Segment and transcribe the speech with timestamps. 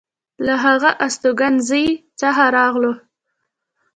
[0.45, 1.85] له هغه استوګنځي
[2.21, 2.93] څخه راغلو.